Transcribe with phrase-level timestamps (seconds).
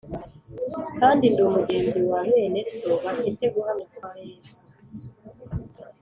[0.99, 4.59] kandi ndi mugenzi wa bene So bafite guhamya kwa Yesu